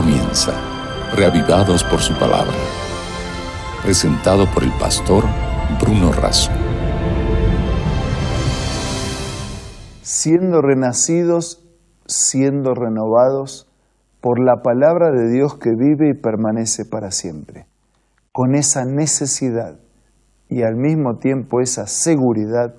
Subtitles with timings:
[0.00, 0.52] comienza,
[1.16, 2.54] reavivados por su palabra.
[3.82, 5.24] Presentado por el pastor
[5.80, 6.52] Bruno Razo.
[10.02, 11.66] Siendo renacidos,
[12.06, 13.68] siendo renovados
[14.20, 17.66] por la palabra de Dios que vive y permanece para siempre.
[18.30, 19.80] Con esa necesidad
[20.48, 22.76] y al mismo tiempo esa seguridad,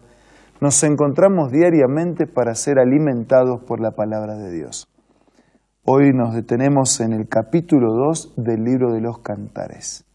[0.62, 4.88] nos encontramos diariamente para ser alimentados por la palabra de Dios.
[5.92, 10.06] Hoy nos detenemos en el capítulo 2 del libro de los cantares.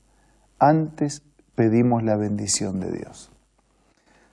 [0.60, 1.24] Antes
[1.56, 3.32] pedimos la bendición de Dios.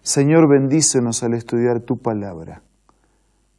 [0.04, 2.62] Señor, bendícenos al estudiar tu palabra.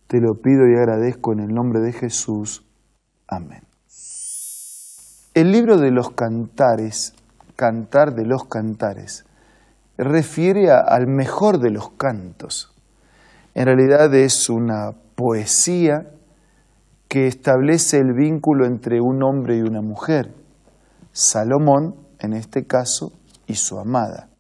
[0.07, 2.65] Te lo pido y agradezco en el nombre de Jesús.
[3.27, 3.65] Amén.
[5.35, 7.15] El libro de los cantares,
[7.57, 9.25] Cantar de los Cantares,
[9.99, 12.73] refiere al mejor de los cantos.
[13.57, 16.13] En realidad es una poesía
[17.13, 20.33] que establece el vínculo entre un hombre y una mujer,
[21.13, 23.13] Salomón, en este caso,
[23.47, 24.31] y su amada.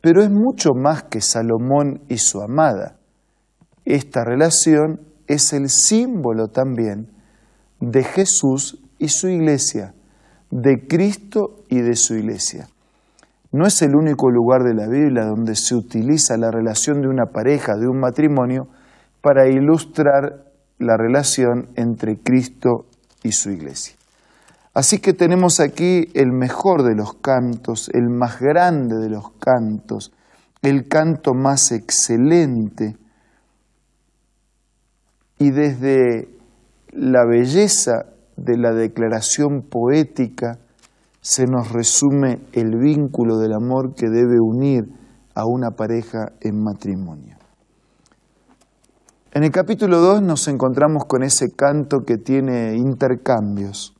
[0.00, 2.96] Pero es mucho más que Salomón y su amada.
[3.84, 7.06] Esta relación es el símbolo también
[7.78, 9.94] de Jesús y su iglesia,
[10.50, 12.66] de Cristo y de su iglesia.
[13.52, 17.26] No es el único lugar de la Biblia donde se utiliza la relación de una
[17.26, 18.66] pareja, de un matrimonio,
[19.20, 20.43] para ilustrar
[20.78, 22.86] la relación entre Cristo
[23.22, 23.96] y su iglesia.
[24.74, 30.12] Así que tenemos aquí el mejor de los cantos, el más grande de los cantos,
[30.62, 32.96] el canto más excelente.
[35.38, 36.28] Y desde
[36.90, 40.58] la belleza de la declaración poética
[41.20, 44.84] se nos resume el vínculo del amor que debe unir
[45.34, 47.36] a una pareja en matrimonio.
[49.34, 53.92] En el capítulo 2 nos encontramos con ese canto que tiene intercambios.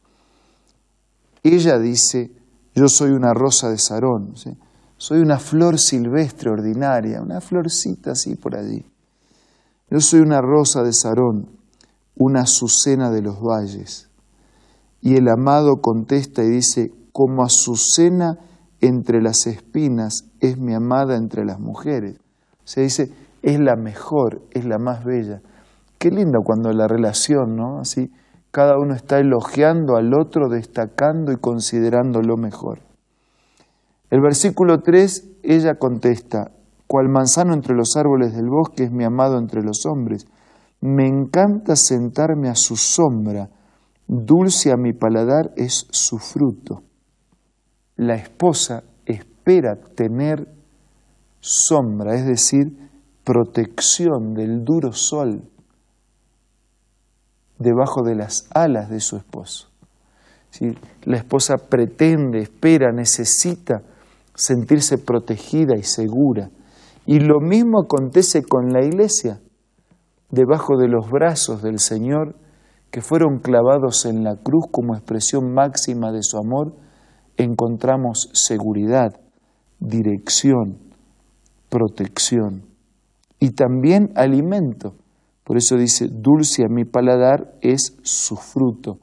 [1.42, 2.30] Ella dice,
[2.72, 4.34] yo soy una rosa de Sarón,
[4.96, 8.86] soy una flor silvestre ordinaria, una florcita así por allí.
[9.90, 11.50] Yo soy una rosa de Sarón,
[12.14, 14.08] una azucena de los valles.
[15.00, 18.38] Y el amado contesta y dice, como azucena
[18.80, 22.20] entre las espinas es mi amada entre las mujeres.
[22.62, 23.12] Se dice,
[23.44, 25.42] es la mejor, es la más bella.
[25.98, 27.78] Qué lindo cuando la relación, ¿no?
[27.78, 28.10] Así,
[28.50, 32.78] cada uno está elogiando al otro, destacando y considerando lo mejor.
[34.10, 36.52] El versículo 3, ella contesta,
[36.86, 40.26] cual manzano entre los árboles del bosque es mi amado entre los hombres.
[40.80, 43.50] Me encanta sentarme a su sombra,
[44.06, 46.82] dulce a mi paladar es su fruto.
[47.96, 50.48] La esposa espera tener
[51.40, 52.84] sombra, es decir,
[53.24, 55.42] protección del duro sol
[57.58, 59.68] debajo de las alas de su esposo.
[61.04, 63.82] La esposa pretende, espera, necesita
[64.34, 66.50] sentirse protegida y segura.
[67.06, 69.40] Y lo mismo acontece con la iglesia,
[70.30, 72.36] debajo de los brazos del Señor,
[72.90, 76.74] que fueron clavados en la cruz como expresión máxima de su amor,
[77.36, 79.18] encontramos seguridad,
[79.80, 80.78] dirección,
[81.68, 82.73] protección
[83.44, 84.94] y también alimento.
[85.44, 89.00] Por eso dice, dulce a mi paladar es su fruto.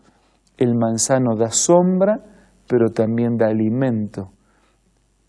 [0.58, 2.26] El manzano da sombra,
[2.68, 4.32] pero también da alimento.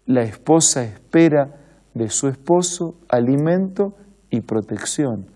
[0.06, 1.60] La esposa espera
[1.92, 3.92] de su esposo alimento
[4.30, 5.26] y protección.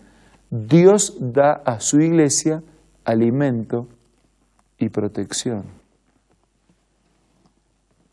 [0.49, 2.63] Dios da a su iglesia
[3.05, 3.89] alimento
[4.79, 5.65] y protección.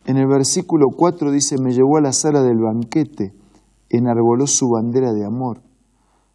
[0.04, 3.43] En el versículo 4 dice, me llevó a la sala del banquete
[3.96, 5.60] enarboló su bandera de amor.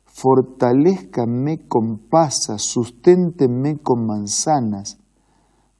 [0.06, 5.00] Fortalezcanme con pasas, susténtenme con manzanas,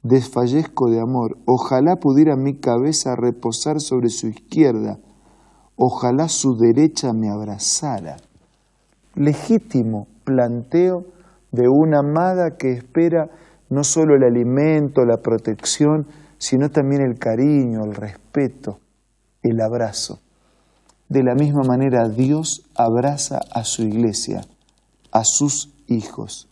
[0.02, 1.36] desfallezco de amor.
[1.46, 4.98] Ojalá pudiera mi cabeza reposar sobre su izquierda,
[5.76, 8.16] ojalá su derecha me abrazara.
[9.14, 11.04] Legítimo planteo
[11.52, 13.28] de una amada que espera
[13.68, 16.06] no solo el alimento, la protección,
[16.38, 18.78] sino también el cariño, el respeto,
[19.42, 20.20] el abrazo.
[21.10, 24.42] De la misma manera Dios abraza a su iglesia,
[25.10, 26.48] a sus hijos.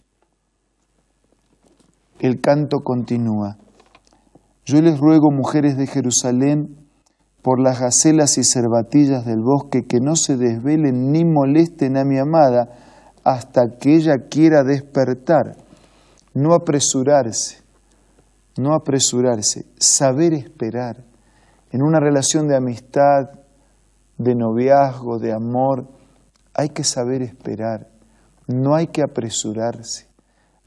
[2.19, 3.57] El canto continúa.
[4.67, 6.77] Yo les ruego, mujeres de Jerusalén,
[7.41, 12.19] por las gacelas y cervatillas del bosque, que no se desvelen ni molesten a mi
[12.19, 12.69] amada
[13.23, 15.57] hasta que ella quiera despertar.
[16.35, 17.63] No apresurarse,
[18.59, 21.05] no apresurarse, saber esperar.
[21.71, 23.39] En una relación de amistad,
[24.19, 25.87] de noviazgo, de amor,
[26.55, 27.89] hay que saber esperar,
[28.49, 30.07] no hay que apresurarse,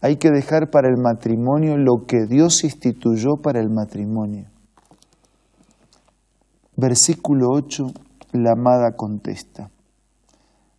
[0.03, 4.50] Hay que dejar para el matrimonio lo que Dios instituyó para el matrimonio.
[6.75, 7.86] Versículo 8,
[8.31, 9.69] la amada contesta.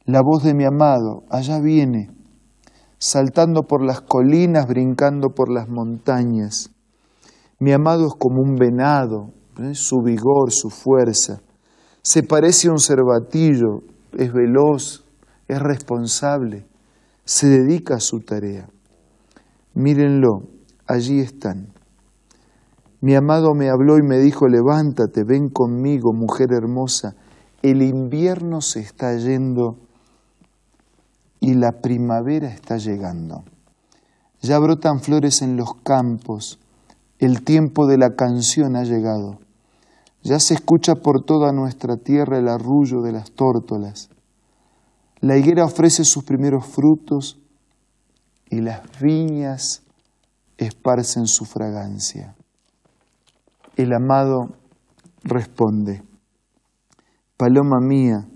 [0.07, 2.11] La voz de mi amado, allá viene,
[2.99, 6.71] saltando por las colinas, brincando por las montañas.
[7.61, 9.31] Mi amado es como un venado,
[9.61, 9.75] ¿eh?
[9.75, 11.41] su vigor, su fuerza.
[12.03, 13.83] Se parece a un cervatillo,
[14.19, 15.05] es veloz,
[15.47, 16.67] es responsable,
[17.25, 18.69] se dedica a su tarea.
[19.75, 20.43] Mírenlo,
[20.87, 21.69] allí están.
[23.01, 27.15] Mi amado me habló y me dijo, levántate, ven conmigo, mujer hermosa.
[27.63, 29.77] El invierno se está yendo
[31.39, 33.45] y la primavera está llegando.
[34.41, 36.59] Ya brotan flores en los campos,
[37.21, 39.39] el tiempo de la canción ha llegado.
[40.23, 44.09] Ya se escucha por toda nuestra tierra el arrullo de las tórtolas.
[45.21, 47.41] La higuera ofrece sus primeros frutos
[48.49, 49.83] y las viñas
[50.59, 52.37] esparcen su fragancia.
[53.77, 54.51] El amado
[55.25, 56.03] responde,
[57.37, 58.29] Paloma mía,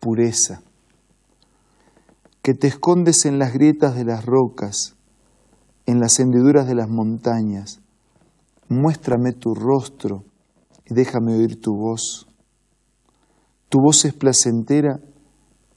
[0.00, 0.60] pureza,
[2.42, 4.96] que te escondes en las grietas de las rocas,
[5.86, 7.80] en las hendiduras de las montañas,
[8.68, 10.24] muéstrame tu rostro
[10.94, 12.26] déjame oír tu voz.
[13.68, 15.00] Tu voz es placentera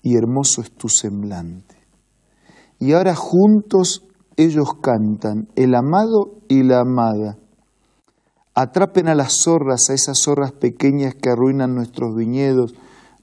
[0.02, 1.76] y hermoso es tu semblante.
[2.80, 7.38] Y ahora juntos ellos cantan, el amado y la amada.
[8.54, 12.74] Atrapen a las zorras, a esas zorras pequeñas que arruinan nuestros viñedos,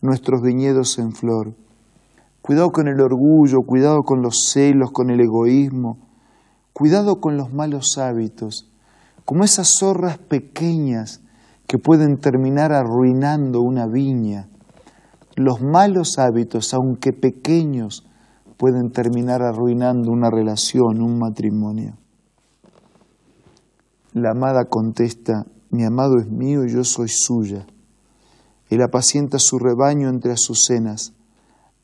[0.01, 1.55] nuestros viñedos en flor.
[2.41, 5.99] Cuidado con el orgullo, cuidado con los celos, con el egoísmo,
[6.73, 8.71] cuidado con los malos hábitos,
[9.25, 11.21] como esas zorras pequeñas
[11.69, 14.49] que pueden terminar arruinando una viña.
[15.37, 18.07] Los malos hábitos, aunque pequeños,
[18.57, 21.95] pueden terminar arruinando una relación, un matrimonio.
[24.15, 27.67] La amada contesta, mi amado es mío y yo soy suya.
[28.71, 31.13] Él apacienta su rebaño entre azucenas.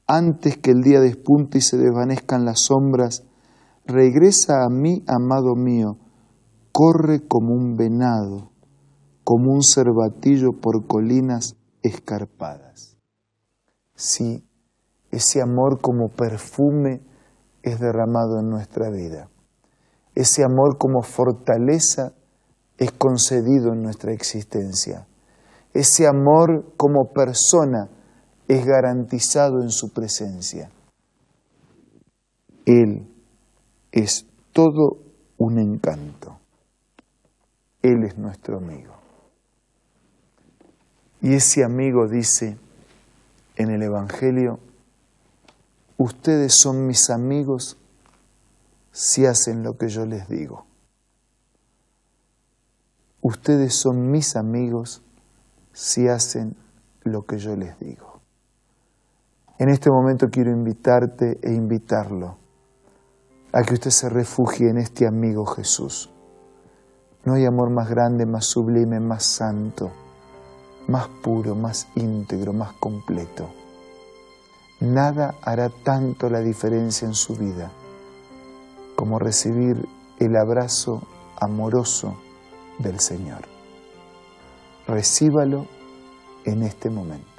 [0.06, 3.24] Antes que el día despunte y se desvanezcan las sombras,
[3.86, 5.98] regresa a mí, amado mío,
[6.72, 8.53] corre como un venado,
[9.24, 12.96] como un cervatillo por colinas escarpadas.
[13.96, 14.44] Sí,
[15.10, 17.00] ese amor como perfume
[17.62, 19.28] es derramado en nuestra vida.
[20.14, 22.12] Ese amor como fortaleza
[22.78, 25.06] es concedido en nuestra existencia.
[25.72, 27.88] Ese amor como persona
[28.46, 30.70] es garantizado en su presencia.
[32.66, 33.08] Él
[33.90, 34.98] es todo
[35.38, 36.38] un encanto.
[37.82, 38.93] Él es nuestro amigo.
[41.24, 42.58] Y ese amigo dice
[43.56, 44.60] en el Evangelio,
[45.96, 47.78] ustedes son mis amigos
[48.92, 50.66] si hacen lo que yo les digo.
[53.22, 55.00] Ustedes son mis amigos
[55.72, 56.56] si hacen
[57.04, 58.20] lo que yo les digo.
[59.58, 62.36] En este momento quiero invitarte e invitarlo
[63.50, 66.10] a que usted se refugie en este amigo Jesús.
[67.24, 69.90] No hay amor más grande, más sublime, más santo,
[70.88, 73.48] más puro, más íntegro, más completo.
[74.80, 77.70] Nada hará tanto la diferencia en su vida
[78.96, 79.88] como recibir
[80.18, 81.02] el abrazo
[81.40, 82.16] amoroso
[82.78, 83.42] del Señor.
[84.86, 85.66] Recíbalo
[86.44, 87.34] en este momento.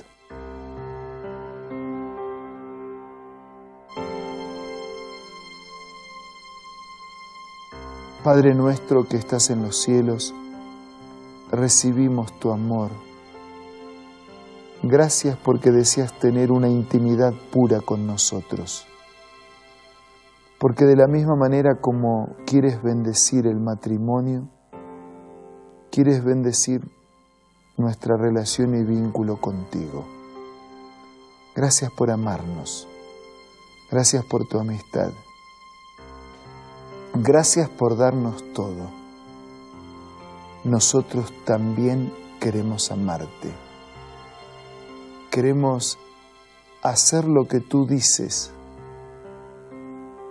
[8.24, 10.34] Padre nuestro que estás en los cielos,
[11.52, 12.90] recibimos tu amor.
[14.88, 18.88] Gracias porque deseas tener una intimidad pura con nosotros
[20.65, 24.50] porque de la misma manera como quieres bendecir el matrimonio,
[25.92, 26.82] quieres bendecir
[27.77, 30.06] nuestra relación y vínculo contigo.
[31.56, 32.88] Gracias por amarnos.
[33.92, 35.12] Gracias por tu amistad.
[37.13, 38.89] Gracias por darnos todo.
[40.63, 43.65] Nosotros también queremos amarte.
[45.36, 46.00] Queremos
[46.82, 48.54] hacer lo que tú dices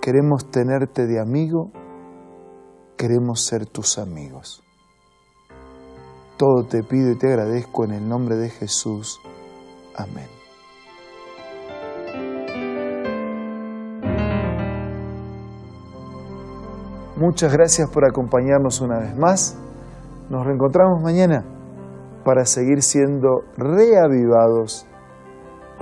[0.01, 1.73] Queremos tenerte de amigo,
[2.97, 4.63] queremos ser tus amigos.
[6.39, 9.21] Todo te pido y te agradezco en el nombre de Jesús.
[9.95, 10.29] Amén.
[17.19, 19.55] Muchas gracias por acompañarnos una vez más.
[20.31, 21.45] Nos reencontramos mañana
[22.25, 24.87] para seguir siendo reavivados